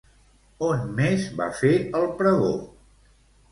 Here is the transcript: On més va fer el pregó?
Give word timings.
On 0.67 0.87
més 1.01 1.27
va 1.43 1.49
fer 1.61 1.73
el 2.01 2.09
pregó? 2.25 2.51